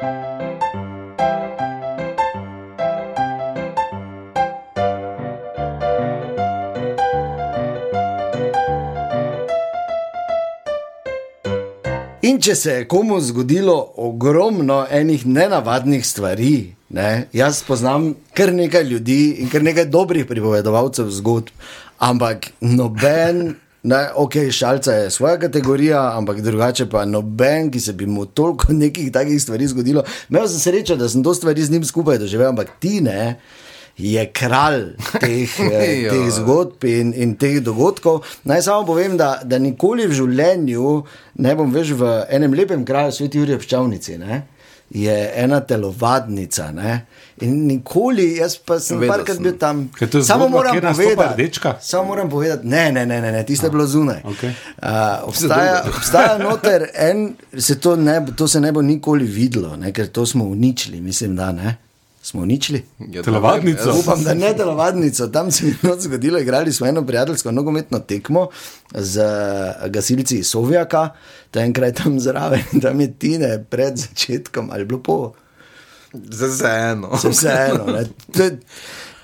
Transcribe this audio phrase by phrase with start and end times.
[0.00, 0.06] In
[12.40, 19.36] če se je komu zgodilo ogromno enih nenavadnih stvari, ne, jaz poznam kar nekaj ljudi
[19.40, 21.52] in kar nekaj dobrih pripovedovalcev zgodb,
[21.98, 23.54] ampak noben.
[23.82, 28.72] Ne, ok, šalca je svoja kategorija, ampak drugače pa noben, ki se bi mu toliko
[28.82, 30.04] nekih takih stvari zgodilo.
[30.30, 33.38] Imel sem srečo, da sem to stvari z njim skupaj doživel, ampak ti ne,
[33.96, 34.84] je kralj
[35.20, 38.24] teh, eh, teh zgodb in, in teh dogodkov.
[38.44, 40.94] Naj samo povem, da, da nikoli v življenju
[41.40, 44.18] ne bom več v enem lepem kraju, sveti Jurij Pščavnici.
[44.20, 44.42] Ne?
[44.90, 47.06] Je ena telovadnica, ne?
[47.40, 49.42] in nikoli, jaz pa sem parkrat sem.
[49.42, 49.88] bil tam.
[49.90, 51.74] Kaj to je Samo zgodba, moram povedati, rdečka?
[51.80, 54.20] samo moram povedati, ne, ne, ne, ne, ne tiste je bilo zunaj.
[54.24, 54.50] okej.
[54.50, 54.88] Uh,
[55.22, 57.22] obstaja, obstaja noter en,
[57.58, 61.00] se to, ne, bo- to se ne bo nikoli videlo, ne, ker to smo uničili,
[61.00, 61.76] mislim, da ne.
[62.22, 62.82] Smo uničili.
[63.00, 63.82] Ja, Telovadnico?
[63.82, 65.26] jaz- Upam, da ne telovadnico.
[65.28, 68.48] Tam se je noč zgodilo, igrali smo eno prijateljsko nogometno tekmo
[68.92, 69.22] z
[69.86, 71.08] gasilci iz Sovjaka,
[71.50, 75.32] ta enkrat tam zraven, tam je Tine pred začetkom ali bilo po.
[76.14, 77.16] Vseeno.
[77.16, 77.86] Se vseeno.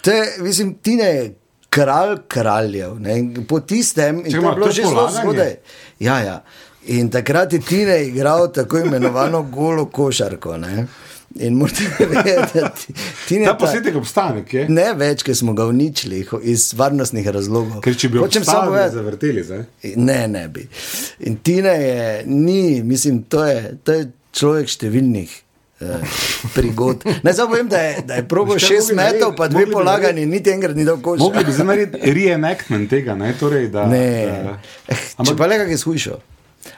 [0.00, 1.34] To je, mislim, Tine je
[1.70, 3.00] kralj kraljev.
[3.00, 3.14] Ne.
[3.48, 5.54] Po tistem, in Čakaj, to ma, je bilo že zelo zgodaj.
[5.98, 6.42] Ja, ja.
[6.86, 10.56] In takrat je Tine igral tako imenovano golo košarko.
[10.56, 10.86] Ne.
[11.34, 12.94] In morate vedeti, ti-
[13.28, 14.68] Tine Ta posnetek obstane, kje?
[14.68, 17.80] Ne več, ker smo ga uničili iz varnostnih razlogov.
[17.80, 19.64] Ker če bi Hočem samo povedati- zavrteli zdaj.
[19.96, 20.68] Ne, ne bi.
[21.20, 25.42] In Tina je, ni, mislim, to je, to je človek številnih.
[25.76, 26.00] eh,
[26.54, 27.04] Prigod.
[27.22, 29.28] Naj samo povem, da je, da je probo šest narediti?
[29.36, 31.20] pa dve polagani, niti enkrat ni dal koša.
[31.20, 33.34] Mogli bi zdaj narediti reenactment tega, ne?
[33.34, 34.56] Torej, da, Ne, da,
[34.88, 36.16] eh, če pa le kaj shujšal.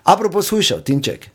[0.04, 1.28] Apropo shujšal, Tinček.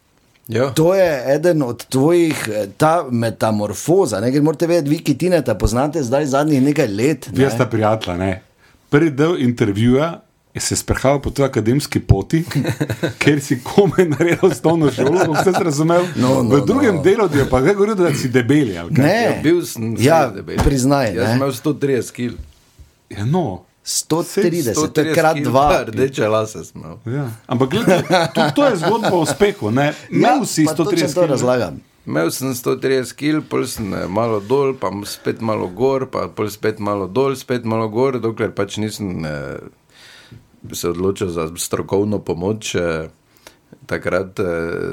[0.47, 0.73] Ja.
[0.73, 4.19] To je eden od tvojih, eh, ta metamorfoza.
[4.19, 7.29] Ne, ker morate vedeti, vi, ki Tineta poznate zdaj zadnjih nekaj let.
[7.33, 7.49] Ne.
[7.49, 8.17] sta prijatelja.
[8.17, 8.41] Ne?
[8.89, 10.21] Prvi del intervjuja
[10.53, 12.43] je se sprehajal po tej akademski poti,
[13.21, 16.03] ker si komaj naredil osnovno šolo, bom vse razumel.
[16.15, 17.01] No, no, v drugem no.
[17.01, 18.77] delu ti je pa zdaj govoril, da si debeli.
[18.77, 19.05] ali kaj?
[19.05, 20.57] Ne, Ja, bil sem ja, zelo debel.
[20.63, 21.15] priznaj.
[21.15, 21.35] Jaz sem ne.
[21.35, 22.37] imel 130 kg.
[23.09, 23.63] Ja, no.
[23.85, 25.83] 130, to je krat dva.
[25.87, 26.97] Rdeče lase imel.
[27.05, 27.27] Ja.
[27.47, 29.71] Ampak gledaj, tudi to je zgodba o uspehu.
[29.71, 29.93] Ne?
[29.93, 31.29] Si Ja, pa točno 130 to kil.
[31.29, 31.81] razlagam.
[32.05, 36.79] Imel sem 130 kg, pol sem malo dol, pa spet malo gor, pa pol spet
[36.79, 39.59] malo dol, spet malo gor, dokler pač nisem eh,
[40.71, 42.75] se odločil za strokovno pomoč.
[42.75, 43.07] Eh,
[43.85, 44.45] takrat eh,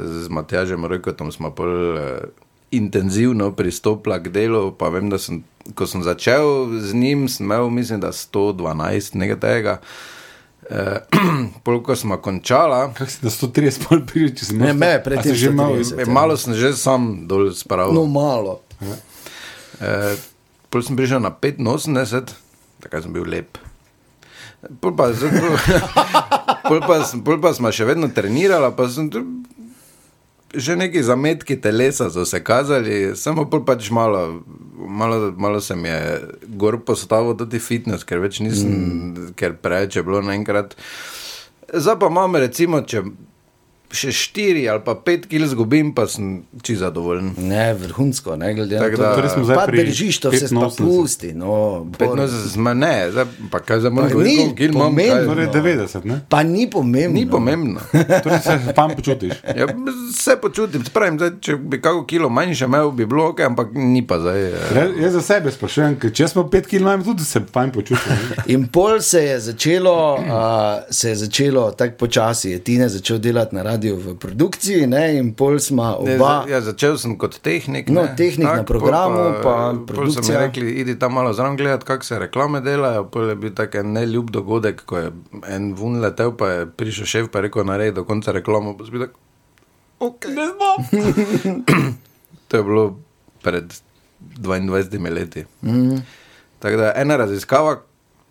[0.07, 2.31] z Matjažem Rojkotom smo pol eh,
[2.71, 5.43] intenzivno pristopili k delu, pa vem, da sem,
[5.75, 6.45] ko sem začel
[6.81, 9.75] z njim, sem imel, mislim, da 112 nekaj tega.
[10.71, 10.99] Eh,
[11.65, 15.01] pol, ko smo končala, Kaj si da 130 pol pride, če si Ne, me je
[15.03, 15.81] pred tem že imel.
[15.83, 15.99] 130.
[15.99, 17.95] eh, malo sem že sam dol spravil.
[17.97, 18.61] No, malo.
[19.81, 20.15] Eh,
[20.71, 22.31] Pol sem prišel na 85,
[22.79, 23.59] takrat sem bil lep.
[24.79, 25.55] Pol pa, pol,
[26.71, 29.25] pol pa, pol pa smo še vedno trenirali, pa sem tu
[30.55, 34.43] že neki zametki telesa so se kazali, samo pač malo,
[34.77, 36.01] malo, malo sem je
[36.59, 39.33] gor postavil tudi fitness, ker več nisem, mm.
[39.39, 40.75] ker preveč je bilo naenkrat.
[41.71, 43.05] Zdaj pa imam recimo, če
[43.93, 46.29] še 4 ali pa 5 kg zgubim, pa sem
[46.61, 47.35] čisto zadovoljen.
[47.39, 48.97] Ne, vrhunsko, ne glede na to.
[48.97, 50.71] da- Torej smo zdaj Pa držiš to vse 85.
[50.73, 51.33] spusti.
[51.33, 51.47] No,
[51.91, 52.19] Bor.
[52.19, 54.95] 15 smo ne, zdaj pa kaj za moj ni gil imam.
[55.27, 56.21] Torej 90, ne?
[56.27, 57.15] Pa ni pomembno.
[57.15, 57.81] Ni pomembno.
[58.25, 59.33] Torej se tam počutiš.
[59.51, 59.67] Ja,
[60.13, 64.03] se počutim, spravim, zdaj, če bi kako kilo manjše imel, bi bilo ok, ampak ni
[64.03, 64.41] pa zdaj.
[64.45, 64.55] eh.
[64.71, 68.17] Re- Jaz za sebe sprašujem, ker če smo 5 kg manj, tudi se fajn počutim.
[68.49, 70.23] In pol se je začelo, uh,
[70.91, 75.33] se je začelo tako počasi, je Tine začel delati na radiju v produkciji, ne, in
[75.33, 76.45] pol smo Ne, oba.
[76.45, 77.89] za- Ja, začel sem kot tehnik.
[77.89, 78.15] No, ne.
[78.15, 80.39] tehnik na programu, pa pol so mi produkcija.
[80.39, 83.05] rekli, idi tam malo zraven gledati, kako se reklame delajo.
[83.07, 85.11] Pol je bil tak en neljub dogodek, ko je
[85.49, 88.77] en vun letel, pa je prišel šef, pa je rekel, naredi do konca reklamo.
[88.77, 89.17] Pa sem bil tak,
[89.99, 90.77] ok, ne znam.
[92.49, 92.99] to je bilo
[93.41, 93.65] pred
[94.37, 94.77] 22
[95.11, 95.45] leti.
[95.63, 96.05] Mm.
[96.59, 97.81] Tako da ena raziskava.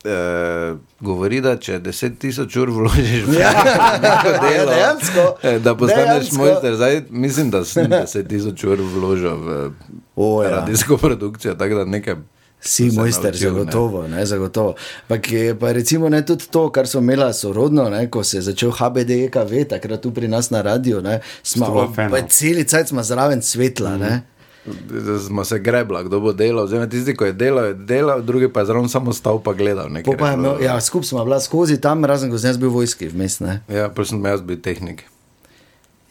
[0.04, 3.52] Eh, govori, da če 10 tisoč ur vložiš v Ja,
[4.00, 5.26] neko ja, delo, dejansko.
[5.44, 6.76] eh, da postaneš mojster.
[6.76, 9.72] Zdaj, mislim, da sem 10 tisoč ur vložil v
[10.16, 10.50] O, ja.
[10.50, 12.16] radijsko produkcijo, tako da nekaj.
[12.62, 13.56] Si mojster, naučil, ne.
[13.56, 14.76] zagotovo, ne, zagotovo.
[15.04, 18.42] Ampak je pa recimo ne tudi to, kar smo imeli sorodno, ne, ko se je
[18.42, 21.94] začel HBD, EKV, takrat tu pri nas na radiju, ne, smo
[22.30, 24.22] celi cajt zraven svetla, ne.
[25.28, 26.64] Smo se grebla, kdo bo delal.
[26.64, 29.88] Oziroma, tisti, ki je delal, je delal, drugi pa je zraven samo stal pa gledal.
[30.18, 33.08] pa imel, ja, skupaj smo bila skozi tam, razen ko sem jaz bil v vojski
[33.08, 35.06] vmes, ja, prosim, jaz bi tehnik.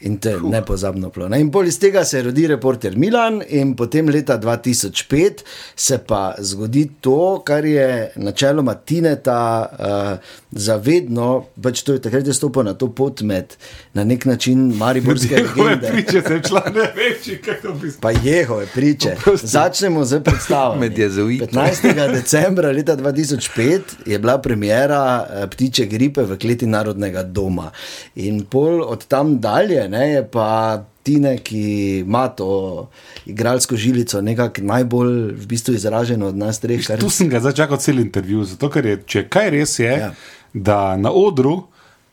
[0.00, 1.28] In to je nepozabno plo.
[1.28, 1.40] Ne?
[1.40, 5.42] In bolj iz tega se rodi reporter Milan, in potem leta 2005
[5.76, 12.34] se pa zgodi to, kar je načeloma Tineta uh, zavedno, pač to je takrat je
[12.34, 13.56] stopil na to pot med
[13.94, 15.90] na nek način Mariborske legende.
[15.92, 17.98] priče sem šla ne večji, kako bi se.
[18.00, 19.16] Pa Jehove priče.
[19.42, 20.22] Začnemo z
[20.96, 21.44] jezuiti.
[21.44, 22.12] 15.
[22.18, 27.70] decembra leta 2005 je bila premjera ptiče gripe v kleti Narodnega doma.
[28.14, 30.48] In pol od tam dalje je pa
[31.02, 31.60] Tine, ki
[31.98, 32.88] ima to
[33.24, 36.82] igralsko žilico, nekako najbolj v bistvu izraženo od nas treh.
[36.82, 36.98] Kar...
[36.98, 39.96] Tu sem ga začakal cel intervju, zato ker je, če kaj res je, Ja.
[39.98, 40.12] ja.
[40.52, 41.62] da na odru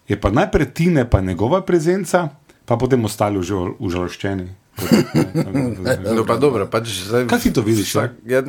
[0.08, 2.30] je pa najprej Tine, pa njegova prezenca,
[2.64, 4.48] pa potem ostali užal- užaloščeni.
[6.06, 7.28] No, pa dobro, pač zdaj.
[7.28, 8.42] Kaj ti to vidiš, Vsak, ja,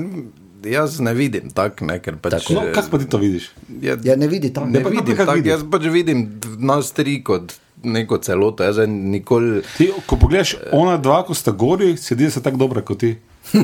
[0.65, 2.33] jaz ne vidim tako, ne, ker pač.
[2.41, 2.55] Tako.
[2.55, 3.51] No, kako pa ti to vidiš?
[3.81, 4.71] Ja, Ja, ne vidi tam.
[4.71, 5.51] ne pa vidim tako, vidiš?
[5.51, 6.27] jaz pač vidim
[6.59, 7.55] nas tri kot
[7.87, 8.67] neko celoto.
[8.87, 9.63] Nikoli.
[9.77, 13.17] Ti, ko pogledaš, ona dva, ko sta gori, sedi se tako dobro kot ti.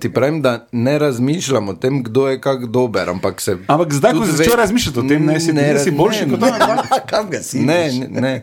[0.00, 3.56] Ti pravim, da ne razmišljam o tem, kdo je kak dober, ampak se.
[3.66, 6.40] Ampak zdaj, ko si začel razmišljati o tem, ne si, ne, si boljši ne, kot
[6.40, 6.82] ne, dva.
[7.06, 7.60] Kam ga si?
[7.60, 8.20] Ne, ne, ne.
[8.20, 8.42] Ne,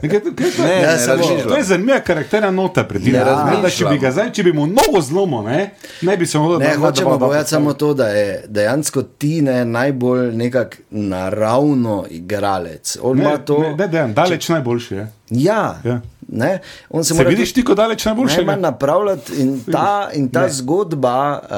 [0.00, 0.20] kaj kaj
[0.50, 1.42] to- Ne, Ja, ne samo- razmišljam.
[1.44, 3.12] To je zanimiva karaktera nota pred njim.
[3.12, 3.24] Ne Ne,
[3.62, 5.70] da, če bi ga zdaj, če bi mu nogo zlomil, ne,
[6.02, 10.32] ne bi se mogel Ne, hočemo povedati samo to, da je dejansko ti ne najbolj
[10.34, 12.98] nekak naravno igralec.
[13.02, 13.58] On Ne, ima to.
[13.60, 15.06] ne, ne, ne, daleč najboljši je.
[15.30, 16.00] Ja, Ja.
[16.28, 16.58] Ne,
[16.90, 18.36] on se, Se mora vidiš ti kot daleč najboljšega?
[18.36, 21.56] najmanj napravljati in ta, in ta zgodba uh,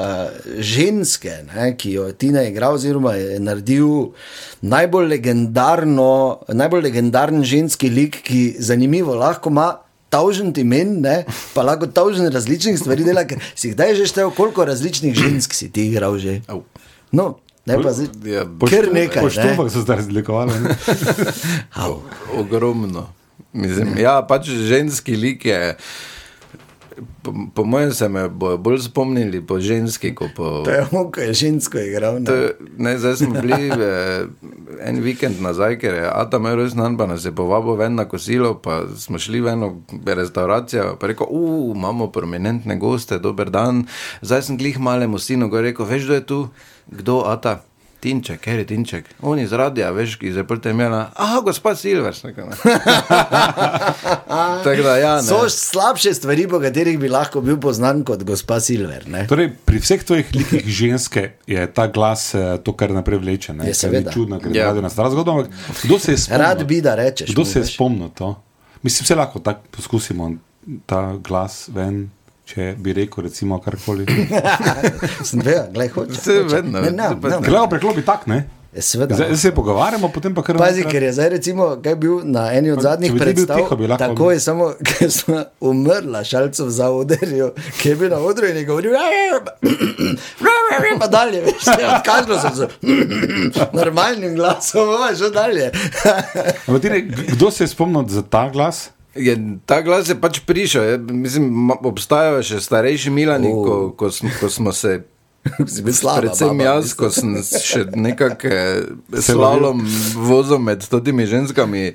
[0.63, 4.13] ženske, ne, ki jo je Tina igral, oziroma je naredil
[4.61, 9.69] najbolj, legendarno, najbolj legendaren ženski lik, ki zanimivo lahko ima.
[10.11, 11.21] Tavžen imen, ne,
[11.53, 15.69] pa lahko tavžen različnih stvari dela, ker si kdaj že štel, koliko različnih žensk si
[15.71, 16.41] ti igral že.
[17.11, 18.09] No, ne pa zdaj.
[18.27, 19.23] Ja, Kar nekaj.
[19.23, 19.69] Po Ne.
[19.69, 20.51] so zdaj razlikovali.
[20.59, 20.75] ne.
[21.83, 22.01] Au.
[22.35, 23.07] Ogromno.
[23.53, 25.75] Mislim, ja, pač ženski lik je.
[27.21, 30.61] Po, po mojem se me bojo bolj spomnili po ženski, kot po.
[30.61, 32.13] To je on, ko je žensko igral.
[32.15, 32.25] Ne.
[32.25, 34.25] To, je- ne, zdaj smo bili eh,
[34.81, 38.05] en vikend nazaj, ker je Ata imel rojstni dan, pa nas je povabil ven na
[38.05, 39.69] kosilo, pa smo šli v eno
[40.05, 43.85] restauracijo, pa rekel, uf, imamo prominentne goste, dober dan.
[44.21, 46.39] Zdaj sem glih malemu sinu, ko je rekel, veš, kdo je tu?
[46.87, 47.61] Kdo, Ata?
[48.01, 49.05] Tinček, ker je Tinček.
[49.21, 52.21] On iz radia, veš, ki je prte imela, ah, gospod Silvers.
[54.63, 55.23] Tako da, ja, ne.
[55.23, 59.05] So slabše stvari, po katerih bi lahko bil poznan kot gospa Silver.
[59.07, 59.27] Ne?
[59.27, 63.53] Torej, pri vseh tvojih likih ženske je ta glas eh, to, kar naprej vleče.
[63.53, 63.63] Ne?
[63.63, 64.09] Je, Kar seveda.
[64.09, 64.67] Ni čudno, ker je Ja.
[64.67, 65.31] radio na stara zgodba.
[65.33, 65.51] Ampak
[65.83, 66.41] kdo se je spomnil?
[66.41, 67.29] Rad bi, da rečeš.
[67.29, 67.73] Kdo mu, se je veš.
[67.75, 68.33] spomnil to?
[68.81, 70.31] Mislim, vse lahko tako poskusimo,
[70.85, 72.09] ta glas ven.
[72.51, 74.03] Če bi rekel, recimo, karkoli.
[75.29, 76.15] Sem vedel, gledaj, hoče.
[76.15, 76.81] Se vedno,
[77.47, 78.43] lahko preklopi tak, ne?
[78.71, 79.15] Je Seveda.
[79.15, 82.21] Zdaj, zdaj se pogovarjamo, potem pa kar Pazi, naenkrat- ker je zdaj, recimo, kaj bil
[82.23, 86.23] na eni od Pa, zadnjih bil predstav, tiho, bi tako je samo, ker smo umrla,
[86.23, 87.49] šalcev za odrjo,
[87.81, 88.95] ki je bil na odru in je govoril,
[91.01, 92.67] pa dalje, veš, odkažlo sem se
[93.81, 95.67] normalnim glasom, pa še dalje.
[96.63, 98.87] Ampak ti ne, Kdo se je spomnil za ta glas?
[99.15, 99.35] Je,
[99.65, 100.83] ta glas je pač prišel.
[100.83, 103.63] Je, mislim, obstajajo še starejši Milani, Oh.
[103.65, 105.01] ko, ko, smo, ko smo se.
[105.67, 108.83] Slaba Predvsem baba, jaz, ko sem še nekako eh,
[109.25, 109.81] slalom
[110.15, 111.91] vozil med totimi ženskami.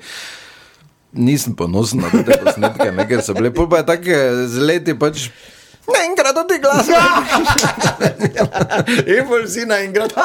[1.17, 4.65] Nisem ponosen na te posnetke, ne, ker so bile pol pa je tako eh, z
[4.67, 5.29] leti pač.
[5.87, 6.99] Ne, enkrat od teh glasov.
[9.07, 10.15] In bolj si naenkrat,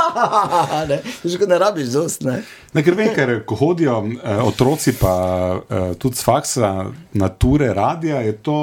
[0.90, 2.40] ne, že ko ne rabiš zost, ne.
[2.73, 5.14] Ne, ker vem, ker ko hodijo eh, otroci, pa
[5.61, 6.73] eh, tudi z faksa
[7.14, 8.59] na ture radia, je to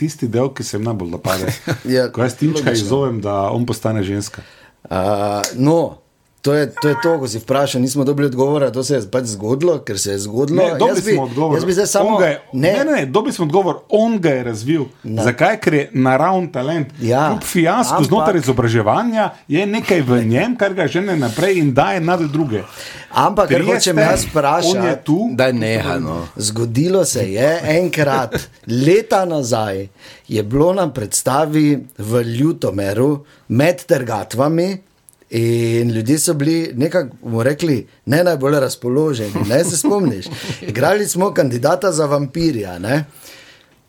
[0.00, 1.52] tisti del, ki se jim najbolj dopade.
[1.94, 4.44] Ja, ko jaz tinčka izzovem, da on postane ženska.
[4.90, 6.00] Uh, no,
[6.42, 9.24] to je, to je to, ko si vprašal, nismo dobili odgovora, to se je pač
[9.26, 10.56] zgodilo, ker se je zgodilo.
[10.58, 11.56] Ne, dobili Jaz bi- smo odgovor.
[11.56, 12.08] Jaz bi zdaj samo.
[12.10, 14.84] On je, ne, ne, ne dobili smo odgovor, on ga je razvil.
[15.02, 15.56] Na- Zakaj?
[15.58, 16.88] Ker je naravni talent.
[17.00, 21.74] Ja, Kljub fiasku ampak- znotraj izobraževanja je nekaj v njem, kar ga žene naprej in
[21.74, 22.62] daje nad druge.
[23.10, 25.28] Ampak, ker Trieste, hočem jaz vprašati, tu.
[25.32, 26.26] Daj neha, no.
[26.36, 28.34] zgodilo se je enkrat,
[28.66, 29.88] leta nazaj,
[30.28, 31.66] je bilo na predstavi
[31.98, 33.18] v Ljutomeru
[33.48, 34.89] med trgatvami.
[35.30, 39.44] In ljudje so bili nekako, bomo rekli, ne najbolj razpoloženi.
[39.48, 40.26] Ne se spomniš?
[40.60, 43.04] Igrali smo kandidata za vampirja, ne?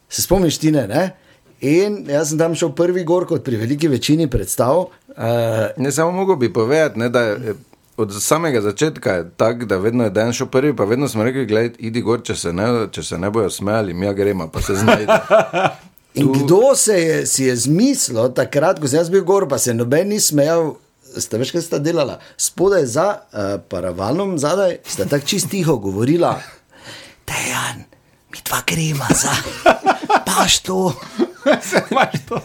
[0.10, 0.88] se spomniš, ti ne?
[0.88, 1.10] ne?
[1.62, 4.78] In jaz sem tam šel prvi gor, kot pri veliki večini predstav.
[4.78, 4.86] Uh,
[5.78, 7.56] Ne samo mogo bi povedati, ne, da je
[7.98, 11.46] od samega začetka je tako, da vedno je dan šel prvi, pa vedno smo rekli,
[11.46, 14.62] gledaj, idi gor, če se ne, če se ne bojo smejali, mi ja gremo, pa
[14.62, 15.20] se znajde.
[16.14, 19.74] In kdo se je, si je zmislil takrat, ko sem jaz bil gor, pa se
[19.74, 20.74] noben ni smejal.
[21.18, 22.20] Ste veš, kaj sta delala?
[22.38, 26.36] Spodaj za uh, paravanom, zadaj sta tako čist tiho govorila.
[27.28, 27.84] Dejan,
[28.32, 29.34] mi dva grema za.
[30.28, 30.94] Paš to.
[31.92, 32.42] Imaš to.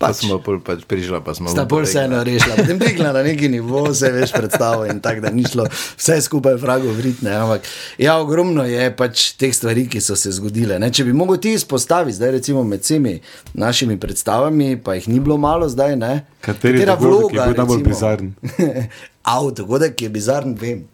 [0.00, 3.50] Pa smo pol pač prišla, pa smo Sta bolj vseeno rešila, potem dvigla na neki
[3.52, 7.34] nivo, se veš predstavo in tako, da ni šlo vse skupaj vrago vritne.
[7.36, 7.68] Ampak
[8.00, 10.78] ja, ogromno je pač teh stvari, ki so se zgodile.
[10.80, 10.88] Ne?
[10.88, 13.18] Če bi mogel ti izpostaviti, zdaj recimo med vsemi
[13.52, 16.14] našimi predstavami, pa jih ni bilo malo zdaj, ne?
[16.40, 17.92] Kateri Katera dogodek je vloga, bil najbolj recimo?
[17.92, 18.32] bizaren?
[19.36, 20.86] Av, dogodek je bizaren, vem.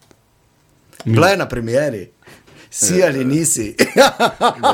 [1.04, 2.08] Bila je na premjeri.
[2.75, 3.76] Si ali nisi?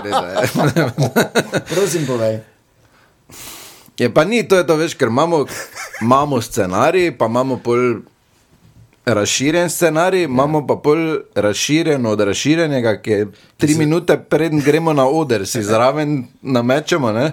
[1.74, 2.40] Prosim, povej.
[3.99, 5.44] Je pa ni, to je to, veš, ker imamo,
[6.00, 8.00] imamo scenarij, pa imamo pol
[9.04, 15.08] razširjen scenarij, imamo pa pol razširjen od razširjenega, ki je tri minute preden gremo na
[15.08, 17.12] oder, si zraven namečemo.
[17.12, 17.32] Ne?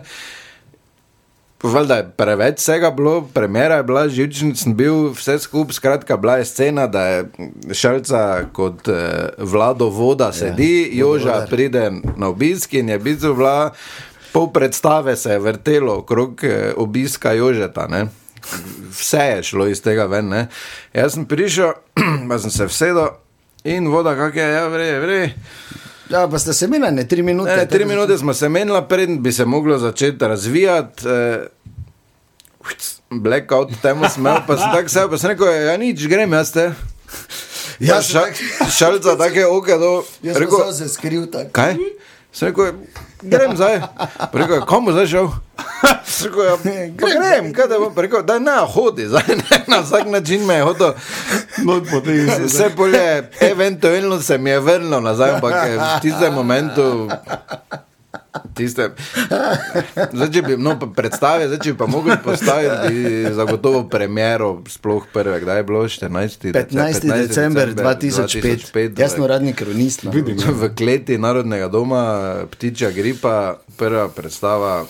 [1.64, 6.38] Valjda je preveč vsega bilo, premjera je bila, živčen sem bil, vse skupaj, skratka, bila
[6.40, 7.26] je scena, da je
[7.74, 11.50] šalca kot eh, vlado voda sedi, ja, Joža vodovodar.
[11.50, 13.72] pride na obisk in je bistvo bila,
[14.32, 17.88] pol predstave se je vrtelo okrog eh, obiska Jožeta.
[17.88, 18.08] Ne?
[19.00, 20.30] Vse je šlo iz tega ven.
[20.30, 20.48] Ne?
[20.94, 21.74] Jaz sem prišel,
[22.30, 23.10] pa sem se vsedel
[23.64, 25.22] in voda, kak je, ja, vre, vre.
[26.10, 27.56] Ja, pa ste se menili, ne tri minute.
[27.56, 31.08] Ne, tri minute smo se menili, preden bi se moglo začeti razvijati.
[31.10, 31.48] Eh,
[33.10, 36.72] Blackout, temu smel, pa sem tako se, pa sem rekel, ja nič, grem jaz te.
[37.80, 38.26] Ja, ša,
[38.70, 40.04] šalca, take oke, do.
[40.24, 41.50] Jaz sem se skril tako.
[41.56, 41.78] kaj?
[42.32, 42.74] Sem rekel,
[43.22, 43.82] grem zdaj.
[44.34, 45.30] Rekel, kam bo zdaj šel?
[46.24, 46.56] Rekel, ja,
[47.00, 50.46] pa grem, kaj da bom, pa rekel, da ne, hodi, zdaj ne, na vsak način
[50.46, 50.94] me je hotel.
[51.66, 57.10] No, se Vse bolje, eventualno se mi je vrnilo nazaj, ampak eh, v tistem momentu.
[58.54, 58.92] Tiste,
[60.14, 64.52] zdaj, če bi no, pa predstavil, zdaj, če bi pa mogel postaviti, bi zagotovo premjero,
[64.70, 66.52] sploh prve, kdaj je bilo 14.
[66.54, 67.08] 15.
[67.10, 70.06] december 2005, jaz sem uradni kronist.
[70.06, 70.14] No.
[70.14, 70.38] Vidim.
[70.38, 72.04] V kleti Narodnega doma,
[72.54, 74.84] ptičja gripa, prva predstava.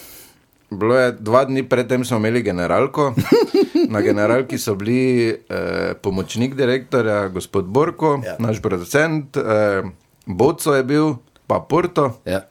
[0.69, 3.13] Bilo je dva dni predtem, smo imeli generalko.
[3.93, 8.31] Na generalki so bili eh, pomočnik direktorja, gospod Borko, Ja.
[8.31, 8.35] ja.
[8.39, 9.81] naš producent, eh,
[10.25, 11.13] Boco je bil,
[11.47, 12.19] pa Porto.
[12.25, 12.43] Ja.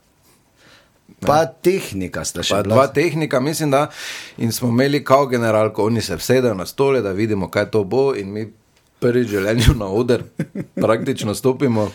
[1.26, 2.75] Pa tehnika sta še Pa bila.
[2.75, 3.88] dva tehnika, mislim, da.
[4.38, 8.12] In smo imeli kao generalko, oni se vsedajo na stole, da vidimo, kaj to bo,
[8.14, 8.46] in mi
[9.00, 10.22] prvi želenju na oder,
[10.84, 11.90] praktično stopimo.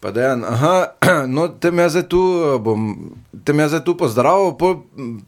[0.00, 0.86] Pa da je, aha,
[1.34, 2.20] no, tem jaz zdaj tu
[2.62, 2.84] bom,
[3.44, 4.76] tem jaz zdaj tu pozdravil, pol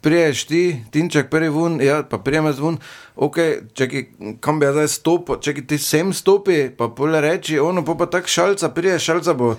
[0.02, 0.62] priješ ti,
[0.94, 2.78] Tinček, prvi vun, ja, pa prijem jaz vun,
[3.16, 3.38] ok,
[3.74, 4.04] čakaj,
[4.40, 8.06] kam bi jaz zdaj stopil, čakaj, ti sem stopi, pa pol reči, ono, pa pa
[8.06, 9.56] tak šalca, prije šalca bo.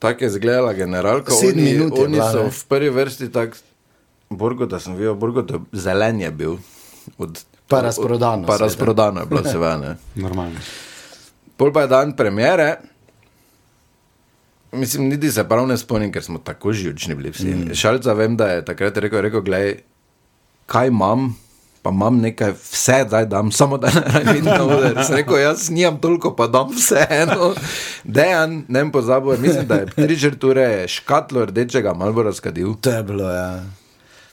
[0.00, 1.32] Tako je izgledala generalka.
[1.36, 2.50] Sedem Oni, minut oni bila, so ne?
[2.50, 3.56] v prvi vrsti tako,
[4.30, 6.56] Borgo, da sem videl, Borgo, da zelen je bil.
[7.18, 9.96] Od, Pa razprodano, Od, pa razprodano je bilo, seveda.
[10.14, 10.58] Normalno.
[11.56, 12.76] Pol pa je dan premjere.
[14.72, 17.54] Mislim, niti se prav ne spomnim, ker smo tako živčni bili vsi.
[17.54, 17.74] Mm.
[17.74, 19.74] Šalca vem, da je takrat rekel, rekel gledaj,
[20.66, 21.34] kaj imam,
[21.82, 25.04] pa imam nekaj, vse zdaj dam, samo da ne vidim na oder.
[25.06, 27.54] Sem rekel, jaz nimam toliko, pa dam vse eno.
[28.04, 32.74] Dejan, ne vem pozabo, mislim, da je tri žrture škatlo rdečega malo razkadil.
[32.80, 33.64] To je bilo, ja.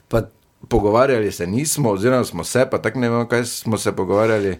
[0.08, 0.22] Pa,
[0.68, 4.58] Pogovarjali se nismo, oziroma smo se, pa tako ne vem, kaj smo se pogovarjali.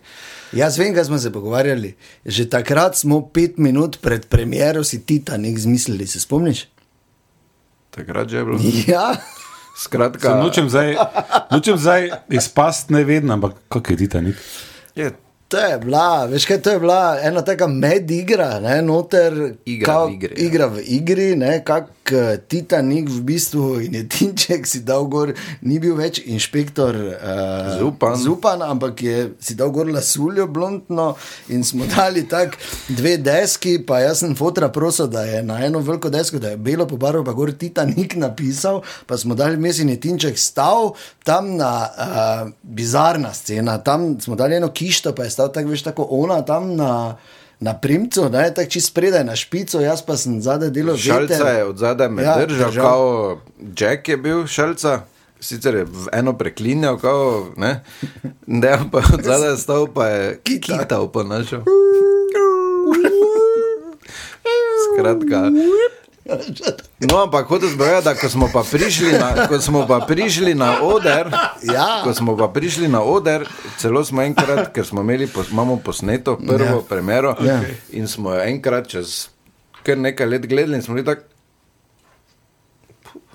[0.53, 1.95] jaz vem, kaj smo se pogovarjali.
[2.25, 6.69] Že takrat smo pet minut pred premjero si Titanik zmislili, se spomniš?
[7.91, 8.59] Takrat že je bilo.
[8.87, 9.17] Ja.
[9.79, 10.97] Skratka, Nočem zdaj,
[11.55, 14.37] nočem zdaj izpast nevedno, ampak kako je Titanik?
[14.99, 15.13] je,
[15.49, 20.13] To je bila, veš kaj, to je bila ena taka medigra, ne, noter, Igra v
[20.13, 20.47] igri, ja.
[20.47, 25.33] igra v igri, ne, kak uh, Titanik v bistvu in je Tinček si dal gor,
[25.65, 28.19] ni bil več inšpektor uh, Zupan.
[28.21, 31.15] Zupan, ampak je si dal gor lasuljo blondno
[31.49, 32.61] in smo dali tak
[32.93, 36.61] dve deski, pa jaz sem fotra prosil, da je na eno veliko desko, da je
[36.61, 40.93] belo pobarval, pa gor Titanik napisal, pa smo dali vmes in je Tinček stal
[41.25, 45.83] tam na uh, bizarna scena, tam smo dali eno kišto, pa je stal tako, veš,
[45.85, 47.17] tako ona tam na.
[47.61, 51.65] Na primcu, ne, tako čist spredaj na špico, jaz pa sem zadaj delal Šalca je
[51.65, 52.85] od zadaj me Ja, držal, držal.
[52.85, 53.39] kao
[53.77, 55.01] Jack je bil šalca.
[55.41, 57.83] Sicer je eno preklinjal, kao, ne,
[58.47, 60.79] ne, pa od zadaj stal, pa je Kita.
[60.79, 61.67] kital pa našel.
[64.85, 65.51] Skratka.
[67.01, 70.55] No, ampak hotel sem povedati, da ko smo pa prišli na, ko smo pa prišli
[70.55, 71.31] na oder,
[71.65, 72.03] Ja.
[72.05, 76.37] ko smo pa prišli na oder, celo smo enkrat, ker smo imeli, pos, imamo posneto
[76.39, 76.85] prvo Ja.
[76.85, 77.61] premjero Ja.
[77.91, 79.29] in smo jo enkrat čez
[79.83, 81.23] kar nekaj let gledali in smo bili tako,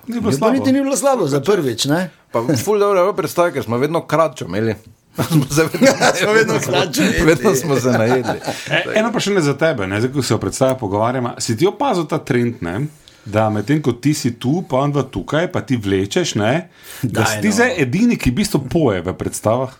[0.06, 0.52] Ni bilo slabo.
[0.52, 2.10] niti ni bilo slabo za prvič, ne?
[2.30, 4.74] pa ful dobro je bilo predstavljati, ker smo vedno kratčo imeli.
[5.22, 7.20] Smo se vedno, Smo vedno hlačeni.
[7.20, 8.38] vedno smo se najedli.
[8.70, 11.34] E, eno pa še ne za tebe, ne, zdaj, ko se o predstavah pogovarjamo.
[11.38, 12.86] Si ti opazil ta trend, ne?
[13.24, 16.68] da medtem ko ti si tu, pa on dva tukaj, pa ti vlečeš, ne?
[17.02, 17.54] da Daj, si ti no.
[17.54, 19.72] zdaj edini, ki v bistvu poje v predstavah.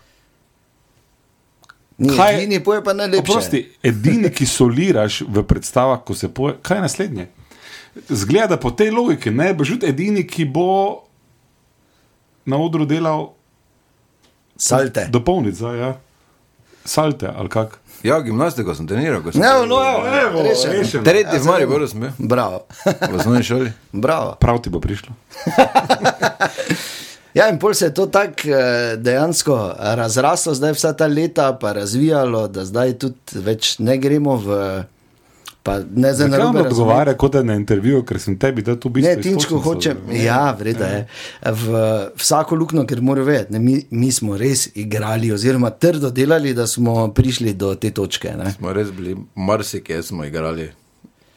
[1.97, 3.21] Ni, Kaj- edini poje pa najlepše.
[3.21, 7.27] Oprosti, edini, ki soliraš v predstavah, ko se poje, kaj je naslednje?
[8.09, 11.03] Zgleda, da po tej logiki ne boš tudi edini, ki bo
[12.45, 13.29] na odru delal
[14.57, 15.07] Salte.
[15.09, 15.95] dopolnica, ja.
[16.85, 17.77] salte ali kak.
[18.03, 19.79] Ja, gimnastiko sem treniral, ko sem Ne, no,
[20.21, 20.73] evo, rešeno.
[20.73, 21.03] rešeno.
[21.03, 22.65] Tretji v Mariboru sem bil, Bravo.
[22.85, 23.71] v osnovni šoli.
[23.91, 24.35] Bravo.
[24.35, 25.09] Prav ti bo prišlo.
[27.33, 31.73] Ja, in pol se je to tako eh, dejansko razraslo, zdaj vsa ta leta pa
[31.73, 34.59] razvijalo, da zdaj tudi več ne gremo v.
[35.65, 36.67] Pa ne za narobe razumeti.
[36.69, 39.09] odgovarja, kot da je na intervjuju, ker sem tebi dal to bistvo.
[39.09, 40.99] Ne, Tinčko hoče, ja, vreda je.
[41.43, 41.79] V
[42.15, 46.67] vsako luknjo, ker mora vedeti, ne, mi, mi smo res igrali, oziroma trdo delali, da
[46.67, 48.35] smo prišli do te točke.
[48.35, 48.51] Ne.
[48.51, 50.69] Smo res bili, marsikaj smo igrali.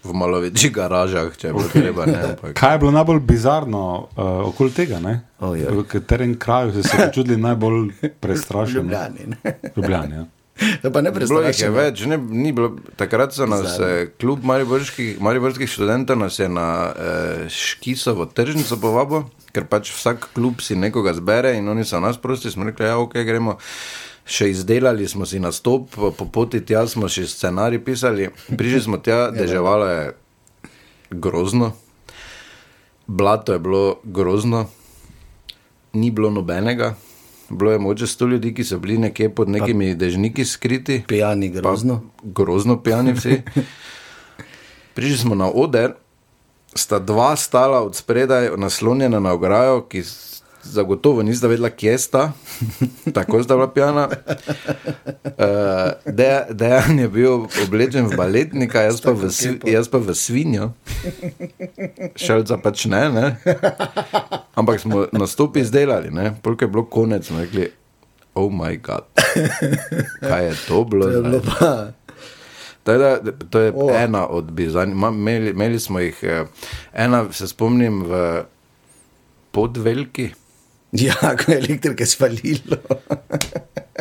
[0.05, 2.07] V malo večjih garažah, če bilo treba.
[2.07, 3.81] Ne, ampak- Kaj je bilo najbolj bizarno
[4.13, 5.01] uh, okoli tega?
[5.01, 5.21] ne?
[5.41, 5.73] Ojoj.
[5.73, 7.89] V katerem kraju ste se počutili najbolj
[8.21, 8.79] prestrašeni?
[8.79, 9.19] Ljubljani.
[9.27, 9.55] ne.
[9.77, 10.25] Ljubljani ja.
[10.93, 13.87] Pa ne Bilo jih je več, ne, ni bilo, takrat so nas Zadnje.
[13.87, 20.31] eh, klub mariborskih, mariborskih študentov nas je na eh, Škisovo tržnico povabil, ker pač vsak
[20.35, 23.59] klub si nekoga zbere in oni so nas prosti, smo rekli, ja, ok, gremo.
[24.29, 28.99] Še izdelali smo si nastop, po po poti tja smo še scenarij pisali, prišli smo
[29.01, 30.03] tja, deževalo je
[31.11, 31.73] grozno,
[33.07, 34.67] blato je bilo grozno,
[35.97, 36.93] ni bilo nobenega.
[37.51, 41.03] Bilo je moče sto ljudi, ki so bili nekje pod nekimi dežniki skriti.
[41.09, 42.01] Pijani Pa grozno.
[42.23, 43.43] Grozno pijani vsi.
[44.95, 45.93] Prišli smo na oder,
[46.75, 50.03] sta dva stala od spredaj, naslonjena na ograjo, ki
[50.63, 52.33] zagotovo nista vedela, kje sta,
[53.17, 54.09] tako sta bila pijana.
[55.25, 59.31] Uh, De, Dejan je bil oblečen v baletnika, jaz pa v,
[59.67, 60.73] jaz pa v svinjo.
[62.17, 63.27] Šelca pač ne, ne.
[64.55, 66.11] Ampak smo nastopi izdelali.
[66.43, 67.71] Polk je bilo konec, smo rekli,
[68.35, 69.07] oh moj bog,
[70.21, 71.07] kaj je to bilo?
[71.07, 71.93] To je zdaj?" bilo pa.
[72.89, 73.93] Da, to je oh.
[73.93, 74.97] ena od bizarnih.
[75.53, 76.45] Imeli, smo jih, eh,
[76.93, 78.43] ena se spomnim v
[79.51, 80.31] podveliki.
[81.05, 82.77] Ja, ko je elektrike svalilo.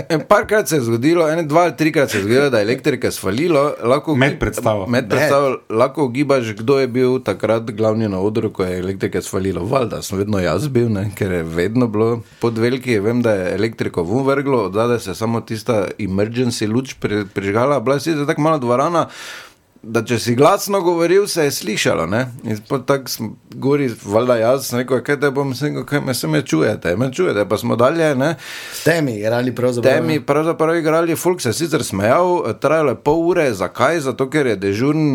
[0.10, 3.12] En Parkrat se je zgodilo, ene, dva ali trikrat se je zgodilo, da je elektrika
[3.12, 3.73] svalilo.
[3.84, 4.86] Lahko, Med predstavo.
[4.88, 9.65] Med predstavo lahko ugibaš, kdo je bil takrat glavni na odru, ko je elektrika svalilo.
[9.65, 13.00] Valjda sem vedno jaz bil, ne, ker je vedno bilo pod veliki.
[13.00, 17.80] Vem, da je elektriko vun vrglo, da se je samo tista emergency luč pri, prižgala,
[17.80, 19.08] bila je sicer tako mala dvorana.
[19.88, 22.08] Da če si glasno govoril, se je slišalo.
[22.67, 26.41] Tako sem govoril, valjda jaz, sem rekel, kaj te bom, rekel, kaj me se me
[26.43, 28.10] čujete, me čujete, pa smo dalje.
[28.19, 28.34] Ne?
[28.84, 29.93] Temi igrali pravzaprav.
[29.93, 34.02] Temi pravzaprav igrali, folk se je sicer smejal, trajalo je pol ure, zakaj?
[34.10, 35.06] Zato, ker je dežurn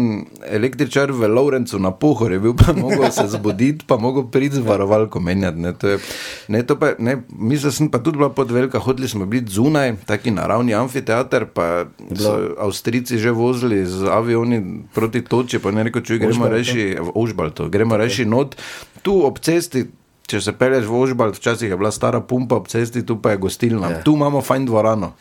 [0.48, 4.64] električar v Lovrencu na pohor, je bil pa mogel se zbuditi, pa mogel priti z
[4.64, 5.60] varovalko menjati.
[5.60, 6.00] Ne, to je,
[6.48, 9.98] ne, to pa, ne, mislim, sem pa tudi bila pod velika, hodili smo biti zunaj,
[10.08, 11.84] taki naravni amfiteater, pa
[12.16, 14.61] so Avstrijci že vozili z avioni
[14.94, 16.56] proti toči, pa ne rekel, če gremo Ožbaltu.
[16.56, 18.56] reči v Ožbalto, gremo reči not,
[19.02, 19.88] tu ob cesti.
[20.22, 23.42] Če se peleš v Ožbalt, včasih je bila stara pumpa ob cesti, tu pa je
[23.42, 23.90] gostilna.
[23.90, 23.96] Ja.
[23.98, 24.04] Yeah.
[24.06, 25.12] Tu imamo fajn dvorano.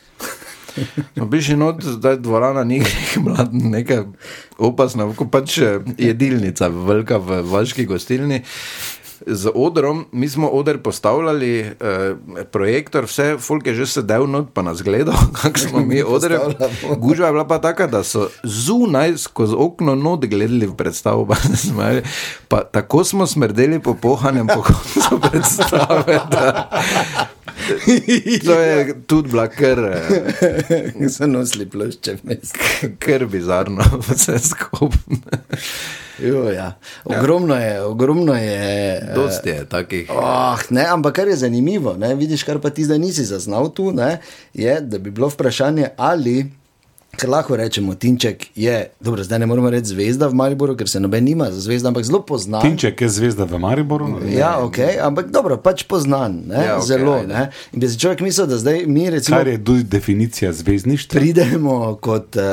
[1.18, 2.80] Smo prišli not, zdaj dvorana ni
[3.76, 4.06] neka
[4.62, 8.44] opasna, kot pač eh, jedilnica, velika v vaški gostilni.
[9.28, 12.16] Z odrom, mi smo oder postavljali, eh,
[12.52, 16.40] projektor, vse, folk je že sedel not, pa nas gledal, kako smo mi odre.
[16.98, 21.36] Gužva je bila pa taka, da so zunaj skozi okno not gledali v predstavo, pa
[21.36, 22.04] se smejali.
[22.48, 26.20] Pa tako smo smrdeli po pohanjem po koncu predstave.
[26.32, 26.70] Da,
[28.45, 29.80] to je tudi bila kar.
[29.80, 32.17] Eh, so nosili plošče.
[33.00, 35.17] Ker bizarno, vse skupaj.
[36.19, 36.74] Jo, ja.
[37.06, 38.58] Ogromno je, ogromno je.
[38.93, 40.10] eh, Dosti je takih.
[40.12, 43.91] Oh, ne, ampak kar je zanimivo, ne, vidiš, kar pa ti zdaj nisi zaznal tu,
[43.91, 44.19] ne,
[44.54, 46.45] je, da bi bilo vprašanje, ali,
[47.12, 51.00] ker lahko rečemo, Tinček je, dobro, zdaj ne moremo reči zvezda v Mariboru, ker se
[51.00, 52.62] noben nima za zvezda, ampak zelo poznan.
[52.62, 54.08] Tinček je zvezda v Mariboru.
[54.28, 57.13] Ja, ok, ampak dobro, pač poznan, ne, Ja, okay, zelo.
[57.15, 57.28] ajde.
[57.30, 57.43] Ne.
[57.71, 59.38] In bi si človek mislil, da zdaj mi recimo.
[59.38, 61.19] Kar je tudi definicija zvezdništva.
[61.19, 62.43] Pridemo kot uh,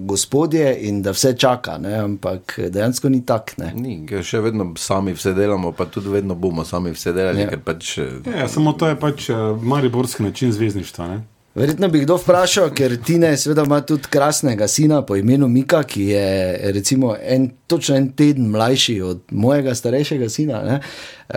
[0.00, 1.94] gospodje in da vse čaka, ne?
[1.96, 3.52] ampak dejansko ni tako.
[3.58, 3.72] ne.
[3.76, 7.48] Ni, ker še vedno sami vse delamo, pa tudi vedno bomo sami vse delali, Ja.
[7.48, 7.98] ker pač.
[7.98, 11.08] eh, Ja, samo to je pač uh, mariborski način zvezdništva.
[11.08, 11.20] Ne?
[11.56, 15.82] Verjetno bi kdo vprašal, ker Tina je seveda ima tudi krasnega sina po imenu Mika,
[15.82, 20.80] ki je recimo en, točno en teden mlajši od mojega starejšega sina.
[21.28, 21.36] Uh,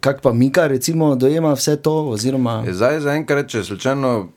[0.00, 1.94] Kak pa Mika recimo dojema vse to?
[2.08, 4.28] Oziroma, Zdaj, zaenkrat, če slučajno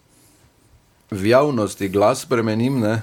[1.12, 3.02] v javnosti glas spremenim, ne?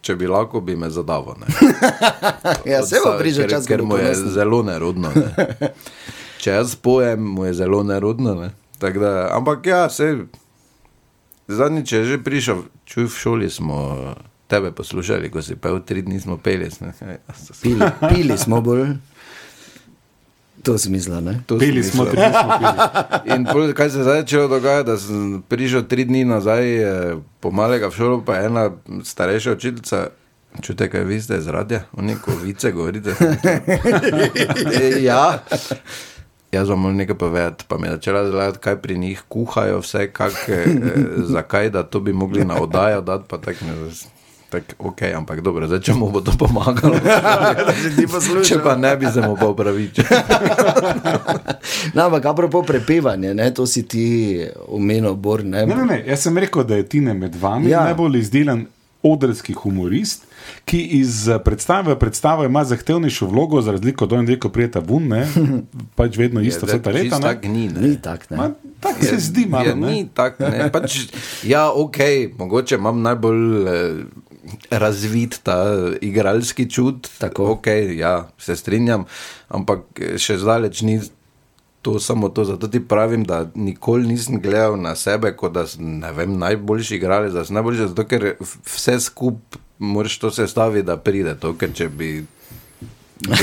[0.00, 1.36] če bi lahko, bi me zadavo.
[1.40, 1.46] Ne?
[2.72, 5.12] Ja, se bo prišel ker, čas, ker mu je zelo nerodno.
[5.14, 5.72] Ne?
[6.40, 8.34] Če jaz pojem, mu je zelo nerodno.
[8.34, 8.54] Ne?
[8.80, 10.14] Tak Da, ampak ja, se.
[11.50, 14.14] Zadnjič je že prišel, čuj v šoli smo eh,
[14.46, 16.70] tebe poslušali, ko si pel, tri dni smo peli.
[17.62, 18.96] Pili, pili smo bolj.
[20.62, 21.40] To smisla, ne?
[21.46, 23.36] to sem smo, tri smo peli.
[23.36, 27.88] In pol, kaj se zdaj začelo dogajati, da sem prišel tri dni nazaj, eh, pomalega
[27.88, 28.70] v šolo, pa ena
[29.04, 30.06] starejša učiteljica.
[30.60, 33.14] Čute, kaj vi ste iz radia, oni ko vice govorite.
[35.08, 35.38] Ja.
[36.52, 40.08] Jaz vam moram nekaj povedati, pa mi je začela zgledati, kaj pri njih kuhajo, vse,
[40.12, 40.64] kak, eh,
[41.16, 43.90] zakaj, da to bi mogli na oddajo dati, pa tako ne vem.
[44.50, 46.98] Tak, ok, ampak dobro, zdaj če mu bo to pomagalo.
[47.96, 48.42] ti poslušal.
[48.42, 50.04] Če pa ne bi se mu pa upravičil.
[51.94, 54.04] No, ampak apropo prepevanje, ne, to si ti
[54.68, 55.44] omenil, Bor.
[55.44, 55.64] Ne?
[55.66, 55.98] Ne, ne, ne.
[56.06, 57.84] Jaz sem rekel, da je Tine med vami ja.
[57.86, 58.64] najbolj izdelan
[59.06, 60.26] odrski humorist,
[60.64, 64.80] ki iz eh, predstave v predstavo ima zahtevnejšo vlogo, za razliko od onega, ko prijeta
[64.80, 65.26] ven, ne,
[65.98, 67.18] pač vedno isto, vse ta leta.
[67.18, 67.22] ne.
[67.22, 67.80] Tako ni, ne.
[67.80, 68.72] Ni tak, Ma, ne.
[68.80, 69.68] Tako se zdi malo.
[69.68, 69.92] Ja, ne.
[69.92, 70.48] ni tako.
[70.48, 70.70] ne.
[70.72, 70.98] Pač,
[71.42, 71.98] ja, ok,
[72.38, 74.02] mogoče imam najbolj eh,
[74.70, 75.58] razvit ta
[76.00, 77.08] igralski čut.
[77.18, 77.54] Tako.
[77.58, 79.08] Okay, ja, se strinjam,
[79.48, 81.00] ampak eh, še zdaleč ni.
[81.80, 85.94] To samo to, zato ti pravim, da nikoli nisem gledal na sebe, kot da sem
[86.02, 88.26] ne vem, najboljši igralec, da sem najboljši, zato ker
[88.68, 92.24] vse skupaj moraš to sestaviti, da pride to, ker če bi.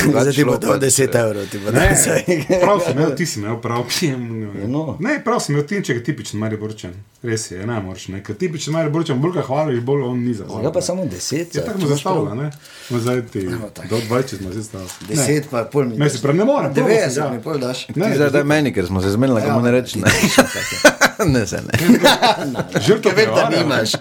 [0.10, 3.26] Zdaj ti bo to pač, 10 evrov, ti bo Ne, to prav si imel, ti
[3.26, 3.86] si imel prav.
[4.68, 4.98] No.
[5.00, 6.96] Ne, prav si imel tinček, tipičen Mariborčan.
[7.22, 8.24] Res je, ne moreš, ne.
[8.26, 10.50] Ker tipičen Mariborčan, bolj ga hvališ, bolj on ni za.
[10.64, 11.58] Ja, pa samo 10.
[11.58, 12.50] Ja, tako mu zastavlja, ne?
[12.90, 13.46] No, zdaj ti,
[13.90, 15.18] do 20 smo zastavili.
[15.18, 16.00] 10 pa pol minut.
[16.00, 17.32] Ne, se pravi, ne morem, prosim, 90 ja.
[17.34, 17.86] mi pol daš.
[17.86, 20.02] Ti zdaj daj meni, ker smo se zmenili, Ja, kako ne ti
[21.26, 21.80] Ne, se ne.
[22.86, 23.92] Žrtev Vem, da nimaš.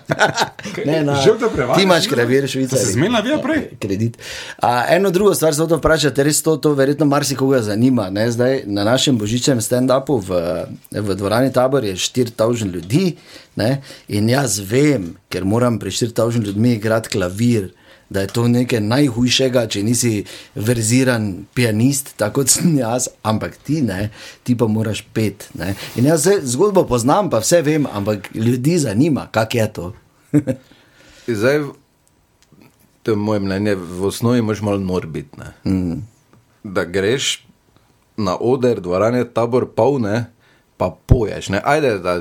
[0.85, 1.79] Ne, na, Žrtev prevare.
[1.79, 2.79] ti imaš kravir švicar.
[2.79, 3.63] Ste se zmenila vi prej?
[3.81, 4.19] Kredit.
[4.63, 8.11] A, eno drugo stvar se hočem vprašati, res to, to verjetno marsikoga zanima.
[8.11, 8.31] Ne?
[8.31, 10.43] Zdaj na našem božičnem stand-upu v,
[10.93, 13.17] v dvorani tabor je 4000 ljudi
[13.57, 13.83] ne?
[14.09, 17.73] in jaz vem, ker moram pri 4000 ljudmi igrati klavir.
[18.11, 20.11] Da je to nekaj najhujšega, če nisi
[20.55, 24.11] verziran pianist, tako kot sem jaz, ampak ti ne,
[24.47, 25.49] ti pa moraš pet.
[25.59, 25.73] Ne?
[25.99, 29.89] In jaz zgodbo poznam, pa vse vem, ampak ljudi zanima, kak je to.
[31.27, 31.65] Zdaj,
[33.03, 35.39] to je moje mnenje, v osnovi moraš malo nor biti.
[35.39, 35.73] ne.
[35.73, 35.99] Mm.
[36.63, 37.47] Da greš
[38.17, 40.27] na oder, dvorane, tabor polne,
[40.77, 41.49] pa poješ.
[41.49, 41.61] Ne?
[41.65, 42.21] Ajde, da,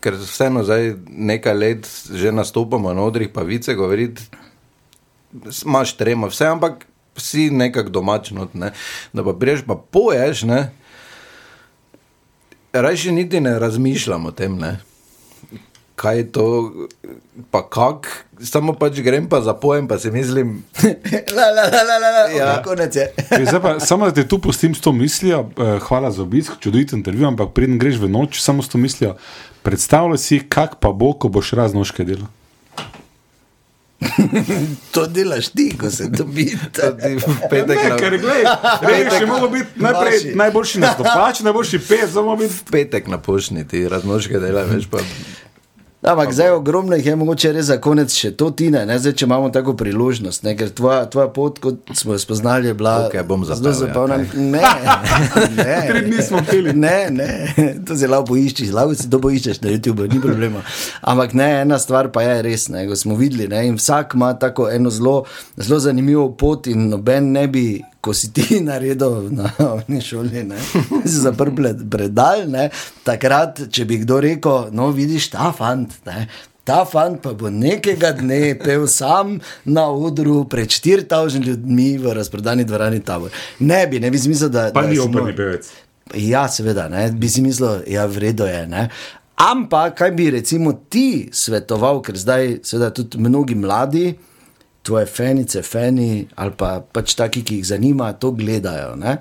[0.00, 4.22] ker vseeno zdaj nekaj let že nastopamo na odrih, pa vice govoriti,
[5.66, 8.46] imaš trema, vse, ampak si nekako domačen.
[8.54, 8.72] Ne?
[9.12, 10.70] Da pa priješ, pa poješ, ne?
[12.72, 14.58] Rajši niti ne razmišljam o tem.
[14.58, 14.78] Ne?
[15.94, 16.72] Kaj je to,
[17.50, 18.08] pa kak,
[18.40, 20.62] samo pač grem pa zapojem, pa si mislim,
[21.36, 22.22] La, la, la, la, la, la.
[22.32, 22.62] Ja.
[22.64, 23.04] Konec je.
[23.36, 26.92] Ej, pa, samo da te tu pustim s to mislijo, eh, hvala za obisk, čudovit
[26.92, 29.16] intervju, ampak preden greš v noč, samo s to mislijo,
[29.62, 32.30] predstavljaj si, kak pa bo, ko boš raznoške delal.
[34.94, 36.58] To delaš ti, ko se dobi.
[37.50, 38.44] petek Ne, ker glej,
[38.82, 40.32] res je moglo biti najprej Vaši.
[40.34, 42.54] najboljši nastopač, najboljši pes, samo biti.
[42.54, 44.98] v petek na pošti, ti raznožke dela, veš pa.
[46.02, 48.94] Ampak zdaj ogromno jih je mogoče res za konec še to tine, ne?
[48.98, 50.54] zdaj če imamo tako priložnost, ne?
[50.56, 54.16] ker tvoja, tvoja pot, kot smo jo spoznali, je bila Okej, bom zelo zapel, ja,
[54.16, 54.40] kaj?
[54.40, 54.62] Ne,
[55.58, 55.76] ne.
[55.90, 56.72] Tri dni smo peli.
[56.72, 57.28] Ne, ne,
[57.86, 60.64] to si lahko poiščeš, lahko si to poiščeš na YouTubu, ni problema.
[61.04, 64.32] Ampak ne, ena stvar pa je res, ne, ko smo videli, ne, in vsak ima
[64.40, 65.18] tako eno zelo,
[65.60, 67.66] zelo zanimivo pot in noben ne bi.
[68.00, 70.60] Ko si ti naredil na oni šoli, ne,
[71.10, 72.70] si zaprl pred- predal, ne,
[73.04, 76.24] takrat, če bi kdo rekel, no, vidiš ta fant, ne,
[76.64, 82.64] ta fant pa bo nekega dne pel sam na odru pred 4000 ljudmi v razprodani
[82.64, 83.32] dvorani tabor.
[83.60, 84.68] Ne bi, ne bi smisel, da.
[84.74, 85.36] Pa da ni operni nor.
[85.36, 85.70] pevec.
[86.14, 88.88] Ja, seveda, ne, bi si mislil, da ja, je vredno je.
[89.40, 94.10] Ampak kaj bi recimo ti svetoval, ker zdaj seveda tudi mnogi mladi,
[94.82, 98.94] tvoje fenice, feni ali pa pač taki, ki jih zanima, to gledajo.
[98.96, 99.16] Ne?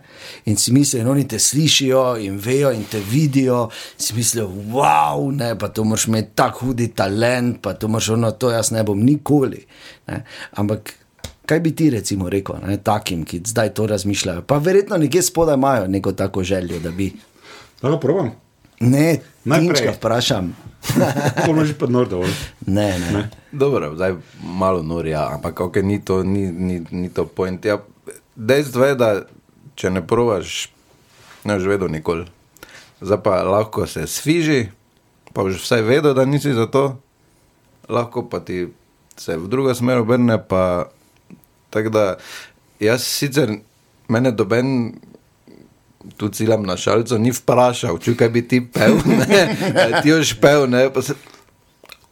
[0.45, 3.65] In si mislijo, in oni te slišijo in vejo in te vidijo,
[3.97, 8.09] in si mislijo, wow, ne, pa to moraš imeti tako hudi talent, pa to moraš
[8.15, 9.65] ono, to jaz ne bom nikoli.
[10.07, 10.23] Ne?
[10.51, 10.93] Ampak
[11.45, 14.45] kaj bi ti recimo rekel ne, takim, ki zdaj to razmišljajo?
[14.47, 17.11] Pa verjetno nekje spodaj imajo neko tako željo, da bi.
[17.81, 18.31] Da probam.
[18.79, 19.75] Ne, Najprej.
[19.75, 20.55] Tinčka vprašam.
[21.45, 22.33] To imaš že pa nor dovolj.
[22.65, 23.11] Ne, ne.
[23.11, 23.23] ne.
[23.51, 27.65] Dobro, zdaj malo norja, ampak okay, ni, to, ni, ni, ni to point.
[27.65, 27.79] Ja,
[28.35, 29.09] dejstvo je, da
[29.75, 30.69] če ne provaš,
[31.43, 32.25] ne boš vedel nikoli.
[33.01, 34.69] Zdaj pa lahko se sviži,
[35.33, 36.99] pa boš vsaj vedel, da nisi za to.
[37.89, 38.67] lahko pa ti
[39.17, 40.37] se v drugo smer obrne.
[40.47, 40.89] Pa,
[41.69, 42.03] tako da
[42.79, 43.57] jaz sicer
[44.07, 44.93] mene doben.
[46.17, 49.41] Tu ciljam na šalico, ni vprašal, če kaj bi ti pel, ne,
[50.01, 51.15] ti još pel, ne, pa se,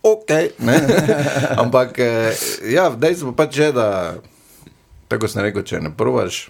[0.04, 0.76] ok, ne.
[1.64, 2.36] Ampak, eh,
[2.74, 3.88] ja, dejstvo pa če, da,
[5.08, 6.50] tako sem rekel, če ne provaš,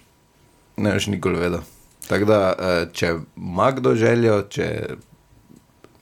[0.82, 1.62] ne veš nikoli vedel.
[2.08, 4.68] Tako da, eh, če ima kdo željo, če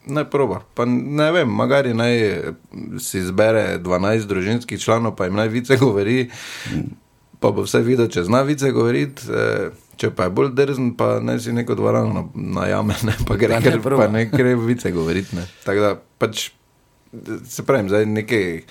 [0.07, 2.51] ne proba, pa ne vem, magari naj eh,
[2.99, 6.29] si izbere 12 družinskih članov, pa jim naj vice govori,
[7.39, 9.27] pa bo vse videl, če zna vice govoriti.
[9.31, 12.25] Eh, Če pa je bolj drzen, pa ne si neko dvorano na-
[12.61, 14.05] najame, ne, pa gre, Pa ne ker, proba.
[14.05, 15.35] pa ne gre vice govoriti.
[15.35, 15.45] ne.
[15.63, 16.51] Tako da pač,
[17.43, 18.61] se pravim, zdaj nekaj,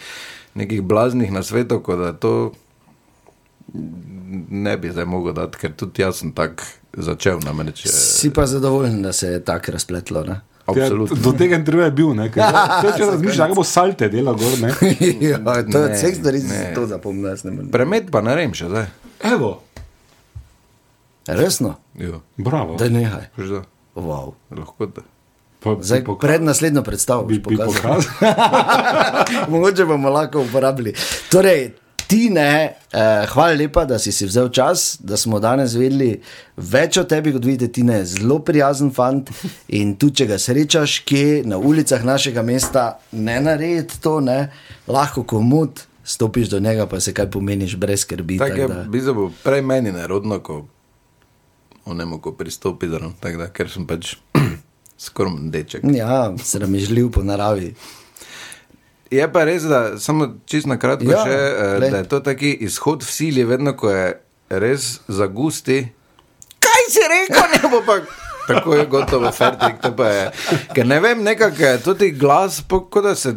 [0.54, 2.52] nekih blaznih na svetu, kot da to
[4.50, 6.62] ne bi zdaj mogel dati, ker tudi jaz sem tak
[6.92, 7.84] začel namreč.
[7.84, 10.24] eh, Si pa zadovoljen, da se je tako razpletlo.
[10.24, 10.40] Ne?
[10.66, 11.16] Absolutno.
[11.16, 12.30] Ja, do tega intervjuja je bil, ne?
[12.30, 12.42] ker
[12.80, 14.70] zdaj, če razmišljaš, kako bo salte delal gor, ne?
[15.30, 15.94] ja, to je
[16.38, 16.58] ki ne.
[16.58, 16.86] si to
[17.50, 17.70] morem.
[17.70, 18.86] Premet pa ne vem še zdaj.
[19.24, 19.62] Evo,
[21.28, 22.76] Resno, Jo, bravo.
[22.76, 23.26] da nehaj.
[23.36, 23.62] veš da,
[23.96, 24.32] Wow.
[24.52, 25.02] lahko da.
[25.60, 27.72] Pa, Zdaj, poka- pred naslednjo predstavo bi, bi pokazal.
[27.72, 28.02] pokazal.
[29.48, 30.92] Mogoče bomo lahko uporabili.
[31.30, 31.70] Torej,
[32.06, 32.52] ti ne,
[32.92, 36.20] eh, hvala lepa, da si si vzel čas, da smo danes vedeli
[36.56, 39.30] več o tebi, kot vidite, ti ne, zelo prijazen fant.
[39.70, 44.52] In tudi, če ga srečaš, kje na ulicah našega mesta, ne naredi to, ne,
[44.86, 45.80] lahko komut.
[46.06, 48.38] Stopiš do njega, pa se kaj pomeniš, brez skrbi.
[48.38, 50.66] Tako je, tak da- prej meni nerodno, ko
[51.86, 54.16] onemu, ko pristopi zraven, tako da, ker sem pač
[55.06, 55.84] skromen deček.
[55.94, 57.74] Ja, sramežljiv po naravi.
[59.10, 61.90] Je pa res, da samo čisto na kratko Ja, še, eh, glej.
[61.94, 64.06] da je to taki izhod v sili, vedno ko je
[64.50, 65.84] res zagusti.
[66.58, 68.00] Kaj si rekel, ne bo pa.
[68.46, 70.26] Tako je gotovo, fertik, to pa je.
[70.74, 73.34] Ker ne vem, nekako je tudi glas, kot da se.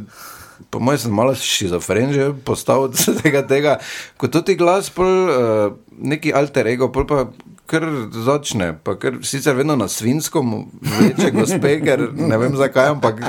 [0.70, 3.78] Po mojem sem malo šizofren že postal od tega, tega
[4.22, 7.24] ko tudi glas, pol, uh, neki alter ego, pol pa
[7.70, 13.22] kar začne, pa kar sicer vedno na svinskom vleče gospe, ker ne vem zakaj, ampak.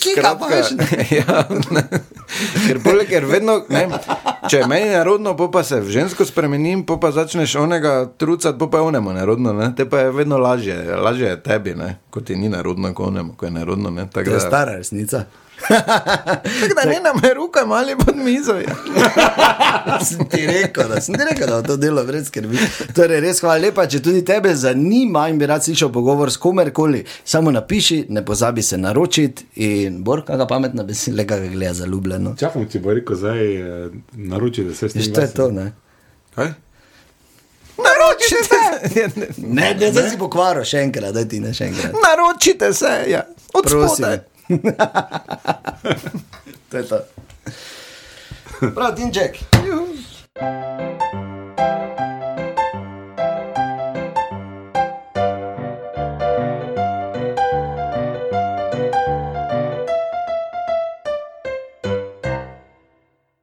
[0.00, 0.88] Kika baš, ne?
[1.18, 1.44] ja,
[1.74, 1.84] ne.
[2.66, 3.84] Ker, poleg, ker vedno, ne,
[4.48, 8.80] če je meni nerodno, pol pa se v žensko spremenim, pa začneš onega trucati, pa
[8.80, 9.72] je onemu nerodno, ne.
[9.76, 13.36] te pa je vedno lažje, lažje je tebi, ne, kot ti ni nerodno, kot onemu,
[13.36, 13.92] ko je nerodno.
[13.92, 14.08] Ne.
[14.14, 15.26] To je stara resnica.
[15.68, 18.52] Tako da ne nam je ruka mali pod mizo.
[18.52, 18.74] Ja.
[20.08, 22.58] sem ti rekel, da sem ti rekel, da to delo brez skrbi.
[22.94, 27.04] Torej, res hvala lepa, če tudi tebe zanima in bi rad slišal pogovor s komerkoli,
[27.24, 32.34] samo napiši, ne pozabi se naročiti in bor, kakšna pametna beseda, ga gleda zaljubljeno.
[32.40, 35.02] Čakam, če bo rekel, zdaj eh, naroči, da se s tem.
[35.02, 35.72] Veš, to je to, ne?
[36.34, 36.52] Kaj?
[37.80, 38.58] Naročite
[38.94, 39.34] se!
[39.36, 41.94] Ne, ne, zdaj si pokvaril še enkrat, da ti ne še enkrat.
[42.04, 43.24] Naročite se, ja.
[43.52, 43.94] od Prosim.
[43.94, 44.18] spodaj.
[46.68, 47.02] to je to.
[48.74, 49.38] Prav, Tinček.
[49.66, 49.86] Juhu.